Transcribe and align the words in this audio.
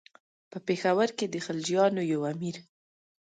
په 0.51 0.57
پېښور 0.67 1.09
کې 1.17 1.25
د 1.29 1.35
خلجیانو 1.45 2.01
یو 2.11 2.21
امیر. 2.31 2.57